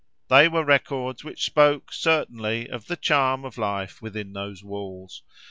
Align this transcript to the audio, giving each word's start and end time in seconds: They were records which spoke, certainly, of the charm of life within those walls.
They 0.29 0.47
were 0.47 0.63
records 0.65 1.23
which 1.23 1.45
spoke, 1.45 1.93
certainly, 1.93 2.67
of 2.67 2.87
the 2.87 2.95
charm 2.95 3.45
of 3.45 3.59
life 3.59 4.01
within 4.01 4.33
those 4.33 4.63
walls. 4.63 5.21